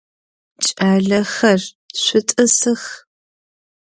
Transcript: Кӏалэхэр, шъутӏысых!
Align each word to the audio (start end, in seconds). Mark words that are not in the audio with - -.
Кӏалэхэр, 0.65 1.61
шъутӏысых! 2.01 2.83